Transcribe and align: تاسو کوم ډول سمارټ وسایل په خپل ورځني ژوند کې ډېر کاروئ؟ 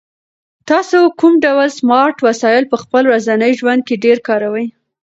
تاسو 0.69 0.97
کوم 1.19 1.33
ډول 1.45 1.69
سمارټ 1.79 2.15
وسایل 2.27 2.63
په 2.71 2.77
خپل 2.83 3.03
ورځني 3.07 3.51
ژوند 3.59 3.81
کې 3.87 3.95
ډېر 4.03 4.17
کاروئ؟ 4.27 4.67